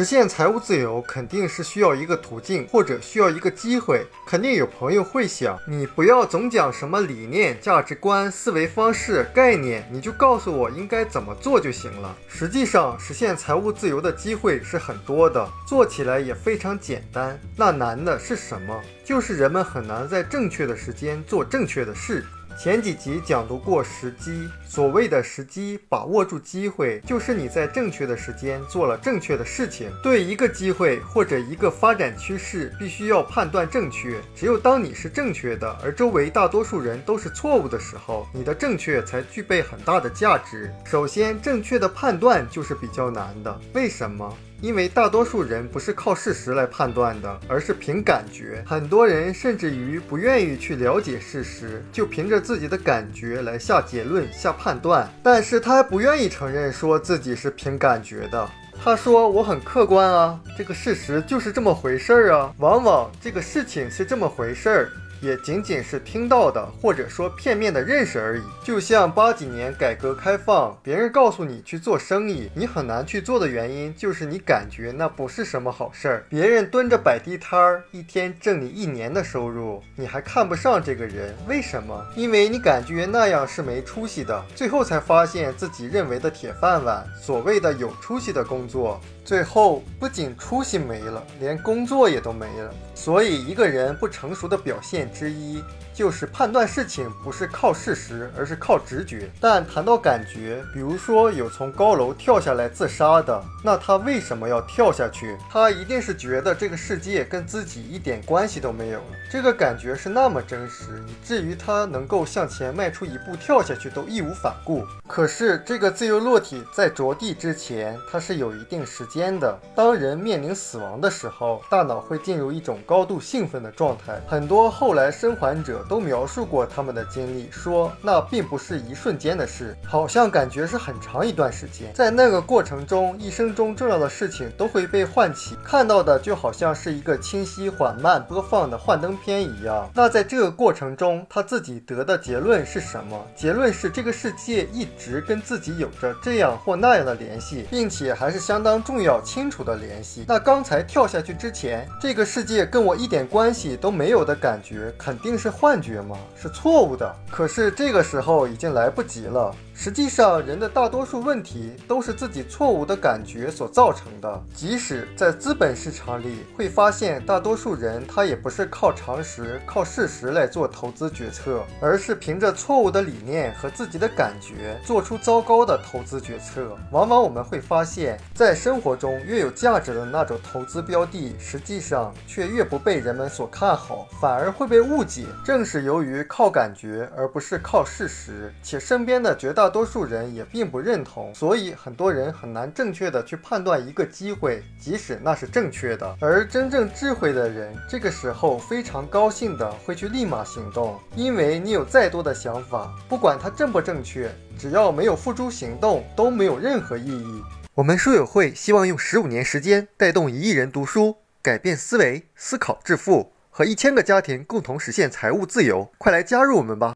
[0.00, 4.06] 实现财务自由肯定是需要一个途径，或者需要一个机会。
[4.26, 12.16] 肯定有朋友会想，你不要总讲什么理念、价值观、思维方式、概念，你就告诉我应该怎么做就行了。
[12.26, 17.38] 实际上，实现财务自由的机会是很多的，做起来也非常简单。
[17.54, 18.80] 那难的是什么？
[19.04, 22.24] 就是人们很难在正确的时间做正确的事。
[22.58, 29.90] 前几集讲读过时机，所谓的时机，把握住机会，就是你在正确的时间做了正确的事情。
[30.02, 34.20] 对一个机会或者一个发展趋势，必须要判断正确。
[34.36, 40.70] 只有当你是正确的，而周围大多数人都是错误的时候，你的正确才具备很大的价值。
[40.84, 44.36] 首先，正确的判断就是比较难的，为什么？
[44.60, 48.62] 因为大多数人不是靠事实来判断的，而是凭感觉。
[48.66, 55.10] 很多人甚至于不愿意去了解事实，就凭着自己的感觉来下结论、下判断。
[55.22, 58.48] 但是他还不愿意承认说自己是凭感觉的。
[58.82, 62.50] 他说：“我很客观啊，这个事实就是这么回事儿啊。
[62.58, 68.42] 往往这个事情是这么回事儿。”也仅仅是听到的，或者说片面的认识而已。
[68.64, 76.24] 就像八几年改革开放，别人告诉你去做生意，你很难去做的原因，就是你感觉那不是什么好事儿。
[76.28, 82.06] 别人蹲着摆地摊儿，一天挣你一年的收入，你还看不上这个人，为什么？
[82.16, 84.44] 因为你感觉那样是没出息的。
[84.54, 89.00] 最后才发现自己认为的铁饭碗，所谓的有出息的工作。
[89.22, 92.74] 最后不仅出息没了，连工作也都没了。
[92.94, 95.62] 所以，一个人不成熟的表现之一。
[96.00, 99.30] 就是判断事情不是靠事实，而是靠直觉。
[99.38, 105.36] 但谈到感觉，比如说有从高楼跳下来自杀的，那他为什么要跳下去？
[105.50, 109.06] 他一定是觉得这个世界跟自己一点关系都没有了。
[109.30, 114.82] 这个感觉是那么真实，以至于他能够向前迈出一步跳下去都义无反顾。
[115.06, 119.54] 可是这个自由落体在着地之前，它是有一定时间的。
[119.76, 124.18] 当人面临死亡的时候，大脑会进入一种高度兴奋的状态。
[124.26, 125.84] 很多后来生还者。
[125.90, 131.92] 都描述过他们的经历，说那并不是一瞬间的事，好像感觉是很长一段时间。
[131.92, 139.90] 在那个过程中，一生中重要的事情都会被唤起，看到的就好像是一个清晰缓慢播放的幻灯片一样。
[139.92, 143.20] 那在这个过程中，他自己得的结论是什么？
[143.34, 150.24] 结论是这个世界一直跟自己有着这样或那样的联系，并且还是相当重要、清楚的联系。
[150.28, 155.69] 那刚才跳下去之前，这个世界跟我一点关系都没有的感觉，肯定是幻。
[155.70, 156.18] 幻觉吗？
[156.34, 157.14] 是错误的。
[157.30, 159.54] 可是这个时候已经来不及了。
[159.82, 164.44] 实际上，人的大多数问题都是自己错误的感觉所造成的。
[164.54, 176.76] 即使在资本市场里，会发现大多数人他也不是靠常识、靠事实来做投资决策，而是凭着错误的理念和自己的感觉做出糟糕的投资决策。
[176.92, 185.24] 往往我们会发现，在生活中越有价值的那种投资标的，实际上却越不被人们所看好，反而会被误解。
[185.42, 196.16] 正是由于靠感觉而不是靠事实，且身边的绝大多数人也并不认同，所以很多人很难正确的去判断一个机会，即使那是正确的。
[196.20, 207.42] 而真正智慧的人，这个时候非常高兴的会去立马行动，因为你有再多的想法，不管它正不正确，只要没有付诸行动，都没有任何意义。
[207.74, 215.88] 我们书友会希望用十五年时间带动一亿人读书，改变思维，思考致富，和一千个家庭共同实现财务自由。
[215.96, 216.88] 快来加入我们吧！